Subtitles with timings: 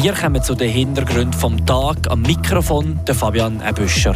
[0.00, 4.14] Wir kommen zu den Hintergründen vom Tag am Mikrofon, der Fabian Ebüscher.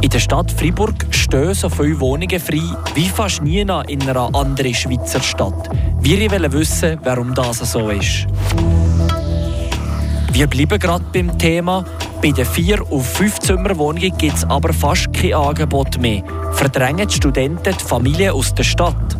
[0.00, 2.62] In der Stadt Freiburg stehen so viele Wohnungen frei
[2.94, 5.68] wie fast nie in einer anderen Schweizer Stadt.
[6.00, 8.26] Wir wollen wissen, warum das so ist.
[10.32, 11.84] Wir bleiben gerade beim Thema.
[12.22, 16.22] Bei den 4- auf 5-Zimmer-Wohnungen gibt es aber fast kein Angebot mehr.
[16.52, 19.18] Verdrängen die Studenten die Familie aus der Stadt.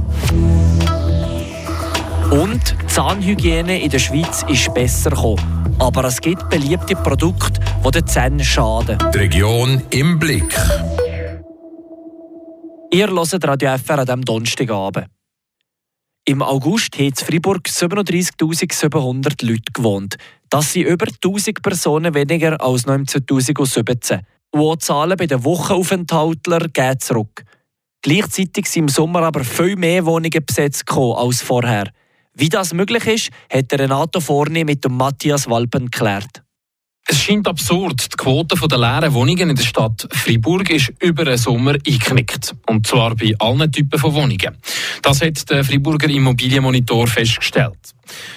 [2.30, 5.76] Und Zahnhygiene in der Schweiz ist besser gekommen.
[5.78, 8.98] Aber es gibt beliebte Produkte, die den Zähnen schaden.
[9.14, 10.52] Die Region im Blick.
[12.90, 15.06] Ihr hört Radio FR an diesem Donnerstagabend.
[16.24, 20.16] Im August hat in Freiburg 37.700 Leute gewohnt.
[20.50, 24.22] Das sind über 1000 Personen weniger als noch im 2017.
[24.50, 27.44] Und auch die Zahlen bei den Wochenaufenthaltlern gehen zurück.
[28.02, 31.92] Gleichzeitig sind im Sommer aber viel mehr Wohnungen besetzt als vorher.
[32.40, 36.44] Wie das möglich ist, hat Renato Forni mit dem Matthias Walpen geklärt.
[37.04, 38.12] Es scheint absurd.
[38.12, 42.54] Die Quote der leeren Wohnungen in der Stadt Freiburg ist über den Sommer eingeknickt.
[42.68, 44.56] Und zwar bei allen Typen von Wohnungen.
[45.02, 47.78] Das hat der Freiburger Immobilienmonitor festgestellt.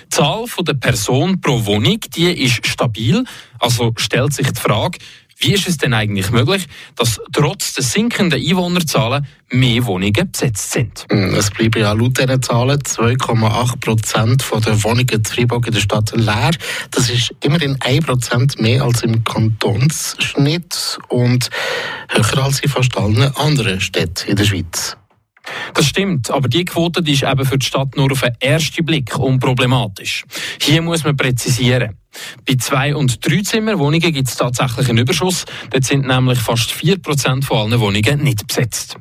[0.06, 3.24] Die Zahl der Person pro Wohnung die ist stabil.
[3.60, 4.98] Also stellt sich die Frage,
[5.42, 11.06] wie ist es denn eigentlich möglich, dass trotz der sinkenden Einwohnerzahlen mehr Wohnungen besetzt sind?
[11.10, 15.82] Hm, es bleiben ja laut diesen Zahlen 2,8 Prozent der Wohnungen in Freiburg in der
[15.82, 16.52] Stadt leer.
[16.92, 21.50] Das ist immerhin 1 Prozent mehr als im Kantonsschnitt und
[22.10, 24.96] höher als in fast allen anderen Städten in der Schweiz.
[25.74, 28.86] Das stimmt, aber die Quote die ist eben für die Stadt nur auf den ersten
[28.86, 30.24] Blick unproblematisch.
[30.62, 31.98] Hier muss man präzisieren.
[32.48, 35.46] Bei Zwei- und Dreizimmerwohnungen gibt es tatsächlich einen Überschuss.
[35.70, 38.98] Dort sind nämlich fast 4% von allen Wohnungen nicht besetzt.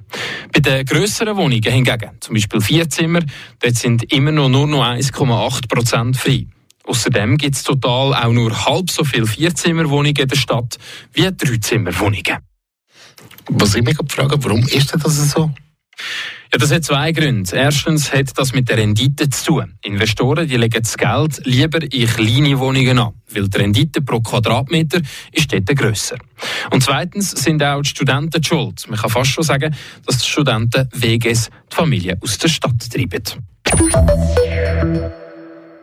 [0.53, 3.20] Bei den grösseren Wohnungen hingegen, zum Beispiel Vierzimmer,
[3.61, 6.47] dort sind immer noch nur noch 1,8% frei.
[6.84, 10.78] Außerdem gibt es total auch nur halb so viele Vierzimmerwohnungen in der Stadt
[11.12, 12.38] wie Dreizimmerwohnungen.
[13.50, 15.50] Was ich mich frage, warum ist das so?
[16.53, 17.55] Ja, das hat zwei Gründe.
[17.55, 19.75] Erstens hat das mit der Rendite zu tun.
[19.83, 25.00] Investoren die legen das Geld lieber in kleine Wohnungen an, weil die Rendite pro Quadratmeter
[25.31, 26.16] ist dort grösser.
[26.72, 28.84] Und zweitens sind auch die Studenten schuld.
[28.89, 29.72] Man kann fast schon sagen,
[30.05, 33.22] dass die Studenten WGs die Familie aus der Stadt treiben.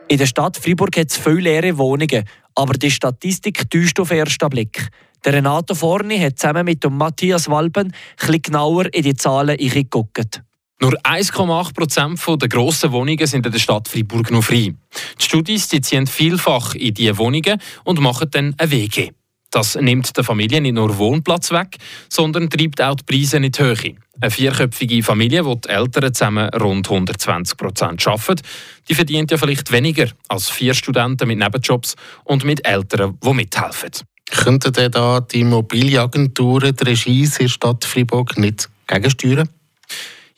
[0.08, 2.24] In der Stadt Freiburg hat es viele leere Wohnungen,
[2.54, 4.90] aber die Statistik täuscht auf den ersten Blick.
[5.24, 10.42] Der Renato Forni hat zusammen mit dem Matthias Walben etwas genauer in die Zahlen geguckt.
[10.80, 14.74] Nur 1,8 Prozent der grossen Wohnungen sind in der Stadt Freiburg noch frei.
[15.18, 19.10] Die Studis die ziehen vielfach in diese Wohnungen und machen dann eine WG.
[19.50, 21.78] Das nimmt der Familie nicht nur Wohnplatz weg,
[22.08, 23.96] sondern treibt auch die Preise in die Höhe.
[24.20, 28.42] Eine vierköpfige Familie, wo die Eltern zusammen rund 120 Prozent arbeiten,
[28.88, 33.90] die verdient ja vielleicht weniger als vier Studenten mit Nebenjobs und mit Eltern, die mithelfen.
[34.30, 39.48] Könnten denn da die Immobilienagenturen die Regie in der Stadt Freiburg nicht gegensteuern?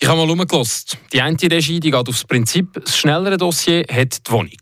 [0.02, 0.96] Ich habe mal umgelost.
[1.12, 4.56] Die eine Regie die geht aufs Prinzip, das schnellere Dossier hat die Wohnung.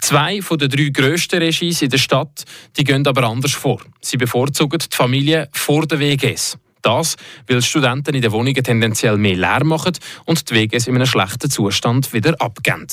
[0.00, 2.44] Zwei von den drei grössten Regies in der Stadt
[2.76, 3.80] die gehen aber anders vor.
[4.00, 6.58] Sie bevorzugen die Familie vor den WGs.
[6.82, 7.14] Das,
[7.46, 11.48] weil Studenten in den Wohnungen tendenziell mehr leer machen und die WGs in einem schlechten
[11.48, 12.88] Zustand wieder abgeben.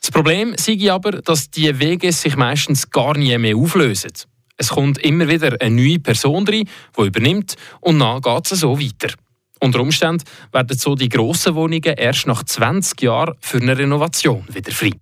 [0.00, 4.12] Das Problem sei aber, dass die WGs sich meistens gar nie mehr auflösen.
[4.56, 6.68] Es kommt immer wieder eine neue Person rein,
[6.98, 9.14] die übernimmt und dann geht es so weiter.
[9.60, 14.72] Unter Umständen werden so die grossen Wohnungen erst nach 20 Jahren für eine Renovation wieder
[14.72, 14.92] frei.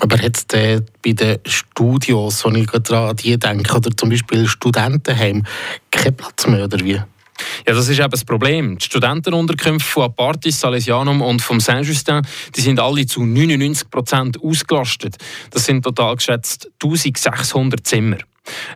[0.00, 4.46] Aber jetzt äh, bei den Studios, wenn ich gerade an die denke, oder zum Beispiel
[4.46, 5.44] Studentenheim,
[5.90, 7.00] kein Platz mehr, oder wie?
[7.66, 8.78] Ja, das ist eben das Problem.
[8.78, 12.22] Die Studentenunterkünfte von Apartis, Salesianum und vom Saint-Justin,
[12.54, 15.16] die sind alle zu 99 Prozent ausgelastet.
[15.50, 18.18] Das sind total geschätzt 1600 Zimmer.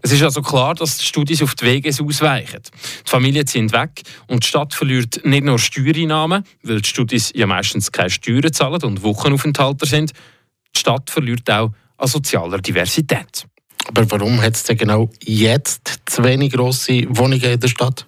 [0.02, 2.60] Es ist also klar, dass die Studis auf die Wege ausweichen.
[3.06, 7.46] Die Familien sind weg und die Stadt verliert nicht nur Steuereinnahmen, weil die Studis ja
[7.46, 10.12] meistens keine Steuern zahlen und Wochenaufenthalter sind.
[10.74, 13.46] Die Stadt verliert auch an sozialer Diversität.
[13.88, 18.06] Aber warum hat es denn genau jetzt zu wenig grosse Wohnungen in der Stadt?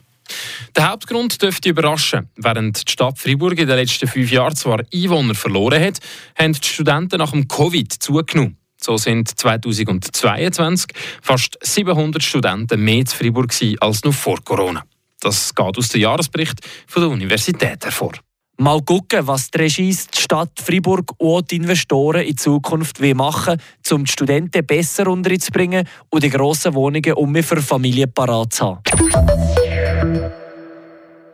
[0.77, 2.29] Der Hauptgrund dürfte überraschen.
[2.37, 5.99] Während die Stadt Freiburg in den letzten fünf Jahren zwar Einwohner verloren hat,
[6.39, 8.60] haben die Studenten nach dem Covid zugenommen.
[8.83, 10.89] So sind 2022
[11.23, 14.85] fast 700 Studenten mehr in Freiburg als noch vor Corona.
[15.21, 16.61] Das geht aus dem Jahresbericht
[16.95, 18.13] der Universität hervor.
[18.57, 24.01] Mal schauen, was die Regies, die Stadt Freiburg und die Investoren in Zukunft machen wollen,
[24.01, 28.83] um die Studenten besser unterzubringen und die grossen Wohnungen um für Familien parat zu haben.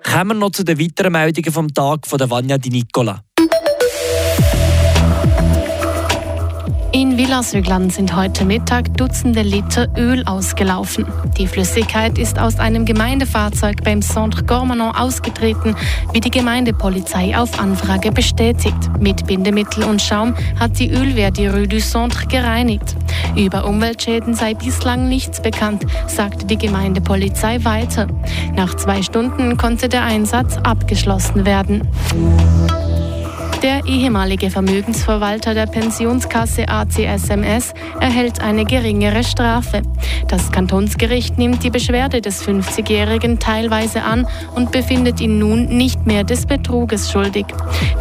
[0.05, 3.26] Kommen wir noch zu den weiteren Meldungen vom Tag von Vanya Di Nicola.
[6.97, 11.05] In Villasögland sind heute Mittag Dutzende Liter Öl ausgelaufen.
[11.37, 15.77] Die Flüssigkeit ist aus einem Gemeindefahrzeug beim Centre Gormanon ausgetreten,
[16.15, 18.79] wie die Gemeindepolizei auf Anfrage bestätigt.
[18.99, 22.97] Mit Bindemittel und Schaum hat die Ölwehr die Rue du Centre gereinigt.
[23.37, 28.07] Über Umweltschäden sei bislang nichts bekannt, sagte die Gemeindepolizei weiter.
[28.55, 31.87] Nach zwei Stunden konnte der Einsatz abgeschlossen werden.
[33.63, 39.83] Der ehemalige Vermögensverwalter der Pensionskasse ACSMS erhält eine geringere Strafe.
[40.29, 46.23] Das Kantonsgericht nimmt die Beschwerde des 50-Jährigen teilweise an und befindet ihn nun nicht mehr
[46.23, 47.47] des Betruges schuldig.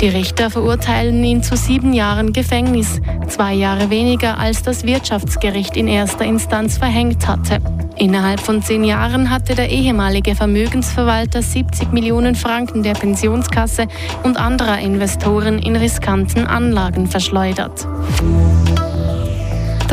[0.01, 5.87] Die Richter verurteilen ihn zu sieben Jahren Gefängnis, zwei Jahre weniger als das Wirtschaftsgericht in
[5.87, 7.59] erster Instanz verhängt hatte.
[7.97, 13.87] Innerhalb von zehn Jahren hatte der ehemalige Vermögensverwalter 70 Millionen Franken der Pensionskasse
[14.23, 17.87] und anderer Investoren in riskanten Anlagen verschleudert.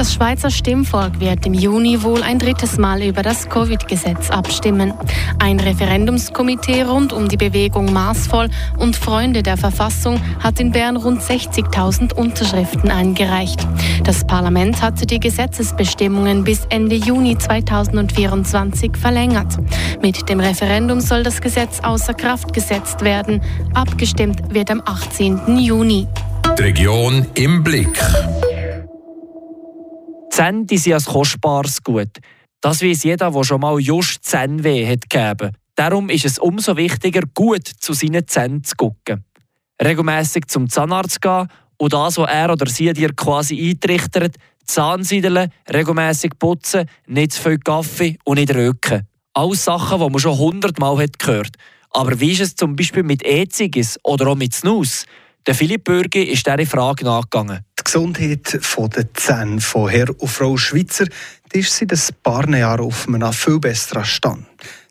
[0.03, 4.93] Das Schweizer Stimmvolk wird im Juni wohl ein drittes Mal über das Covid-Gesetz abstimmen.
[5.39, 11.23] Ein Referendumskomitee rund um die Bewegung Maßvoll und Freunde der Verfassung hat in Bern rund
[11.23, 13.61] 60.000 Unterschriften eingereicht.
[14.03, 19.57] Das Parlament hatte die Gesetzesbestimmungen bis Ende Juni 2024 verlängert.
[20.03, 23.41] Mit dem Referendum soll das Gesetz außer Kraft gesetzt werden.
[23.73, 25.59] Abgestimmt wird am 18.
[25.59, 26.09] Juni.
[26.59, 28.03] Die Region im Blick.
[30.33, 32.09] Zähne sind ein kostbares Gut.
[32.63, 35.55] Das weiß jeder, der schon mal just Zahnweh hat gegeben.
[35.75, 39.27] Darum ist es umso wichtiger, gut zu seinen Zähnen zu gucken.
[39.85, 46.39] Regelmäßig zum Zahnarzt gehen und das, was er oder sie dir quasi eintrichtert, Zahnsiedeln, regelmäßig
[46.39, 49.07] putzen, nicht zu viel Kaffee und nicht röken.
[49.35, 51.57] Alles Sachen, die man schon hundertmal gehört
[51.91, 55.05] Aber wie ist es zum Beispiel mit E-Ziggis oder auch mit Snus?
[55.45, 57.65] Der Philipp Bürgi ist dieser Frage nachgegangen.
[57.77, 61.07] Die Gesundheit der Zähne von Herr und Frau Schweizer
[61.53, 64.47] die ist seit ein paar Jahren auf einem viel besseren Stand.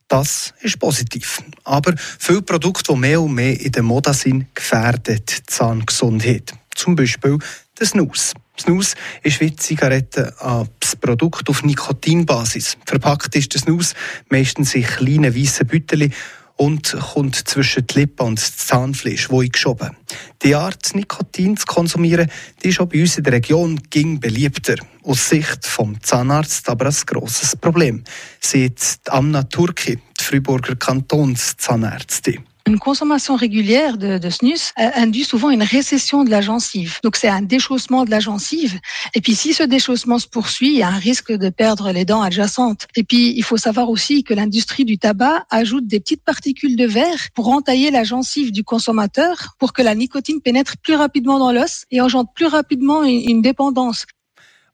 [0.10, 1.42] Das ist positiv.
[1.64, 6.54] Aber viele Produkte, die mehr und mehr in der Mode sind, gefährden die Zahngesundheit.
[6.76, 7.38] Zum Beispiel
[7.80, 8.34] der Snus.
[8.60, 10.68] Snus ist wie Zigaretten ein
[11.00, 12.78] Produkt auf Nikotinbasis.
[12.86, 13.96] Verpackt ist der Snus
[14.30, 16.14] meistens in kleinen weißen Beuteln
[16.62, 19.98] und kommt zwischen die Lippe und das Zahnfleisch wo geschoben.
[20.44, 22.30] Die Art, Nikotin zu konsumieren,
[22.62, 24.76] die ist auch bei uns in der Region ging beliebter.
[25.04, 28.04] Aus Sicht vom Zahnarzt aber ein grosses Problem,
[28.40, 32.51] sieht Amna Turki, die Freiburger Kantonszahnärztin.
[32.68, 37.00] Une consommation régulière de, snus euh, induit souvent une récession de la gencive.
[37.04, 38.80] Donc c'est un déchaussement de la gencive.
[39.16, 42.06] Et puis si ce déchaussement se poursuit, il y a un risque de perdre les
[42.06, 42.88] dents adjacentes.
[42.96, 46.86] Et puis il faut savoir aussi que l'industrie du tabac ajoute des petites particules de
[46.86, 51.52] verre pour entailler la gencive du consommateur pour que la nicotine pénètre plus rapidement dans
[51.52, 53.42] l'os et engendre plus rapidement une, une.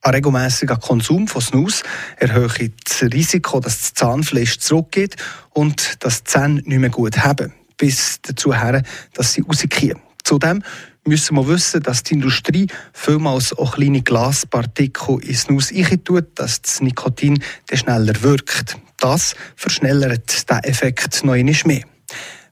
[0.02, 1.84] Ein regelmäßiger Konsum von Snus
[2.18, 5.16] erhöht das Risiko, dass das Zahnfleisch zurückgeht
[5.54, 8.84] und dass die Zähne nicht mehr gut haben bis dazu her,
[9.14, 10.02] dass sie rauskommen.
[10.24, 10.62] Zudem
[11.06, 15.72] müssen wir wissen, dass die Industrie vielmals auch kleine Glaspartikel ins Nuss
[16.04, 18.78] tut, dass das Nikotin dann schneller wirkt.
[18.98, 21.84] Das verschnellert den Effekt noch einmal mehr.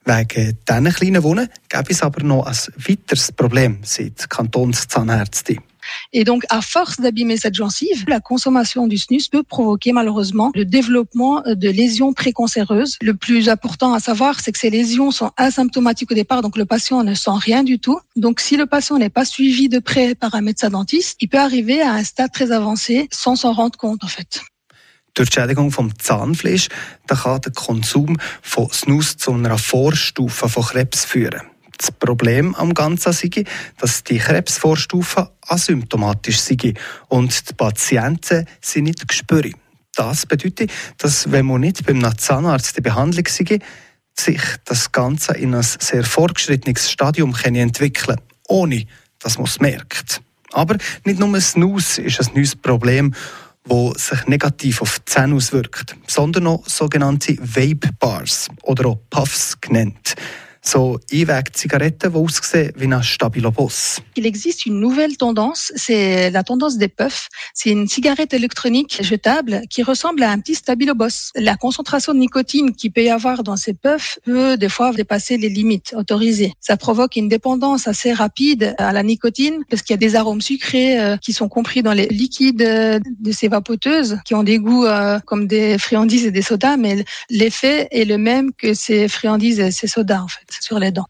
[0.05, 2.55] Wegen diesen kleinen Wohnen gäbe es aber noch ein
[2.87, 5.59] weiteres Problem, sagt Kantonszahnärztin.
[6.13, 10.65] Et donc, à force d'abîmer cette gencive, la consommation du snus peut provoquer malheureusement le
[10.65, 12.97] développement de lésions précancéreuses.
[13.01, 16.65] Le plus important à savoir, c'est que ces lésions sont asymptomatiques au départ, donc le
[16.65, 17.99] patient ne sent rien du tout.
[18.15, 21.39] Donc, si le patient n'est pas suivi de près par un médecin dentiste, il peut
[21.39, 24.41] arriver à un stade très avancé sans s'en rendre compte, en fait.
[25.15, 25.29] Durch
[28.71, 31.54] Snus Vorstufe Krebs.
[31.77, 33.43] Das Problem am Ganzen sei,
[33.77, 36.79] dass die Krebsvorstufen asymptomatisch sind
[37.09, 39.55] und die Patienten sie nicht spüren.
[39.95, 43.59] Das bedeutet, dass wenn man nicht beim Zahnarzt die Behandlung sei,
[44.17, 48.85] sich das Ganze in ein sehr fortgeschrittenes Stadium entwickeln kann, ohne
[49.19, 50.21] dass man es merkt.
[50.51, 53.13] Aber nicht nur Snus ist ein neues Problem,
[53.67, 59.59] das sich negativ auf die Zähne auswirkt, sondern auch sogenannte Vape Bars oder auch Puffs
[59.59, 60.15] genannt.
[64.15, 67.29] Il existe une nouvelle tendance, c'est la tendance des puffs.
[67.53, 71.31] C'est une cigarette électronique jetable qui ressemble à un petit Stabilo Boss.
[71.35, 75.37] La concentration de nicotine qu'il peut y avoir dans ces puffs peut des fois dépasser
[75.37, 76.53] les limites autorisées.
[76.59, 80.41] Ça provoque une dépendance assez rapide à la nicotine parce qu'il y a des arômes
[80.41, 84.57] sucrés euh, qui sont compris dans les liquides euh, de ces vapoteuses qui ont des
[84.57, 89.07] goûts euh, comme des friandises et des sodas, mais l'effet est le même que ces
[89.07, 90.54] friandises et ces sodas en fait.
[90.61, 91.07] Sur les dents.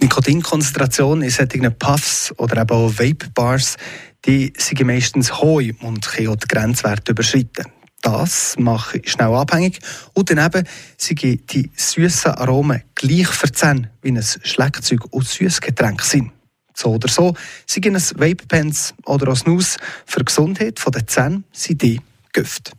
[0.00, 3.76] Nikotinkonzentration in solchen Puffs oder eben auch Vape-Bars,
[4.24, 7.66] die sind meistens hoch und können die Grenzwerte überschreiten.
[8.02, 9.78] Das mache ich schnell abhängig.
[10.12, 16.30] Und daneben sind die süßen Aromen gleich verzehn, wie ein Schleckzeug aus Süßgetränk sind.
[16.74, 17.34] So oder so,
[17.66, 22.00] sind ein Vape-Pens oder ein Snus für die Gesundheit der Zähne sind die
[22.32, 22.72] Gift.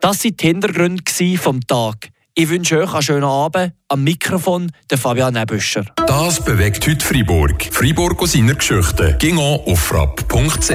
[0.00, 2.08] Das waren die Hintergründe vom Tag.
[2.38, 3.72] Ich wünsche euch einen schönen Abend.
[3.88, 5.86] Am Mikrofon der Fabian Nebüscher.
[6.06, 7.66] Das bewegt heute Freiburg.
[7.72, 9.16] Freiburg aus seiner Geschichte.
[9.18, 10.70] Ging auf frapp.ch.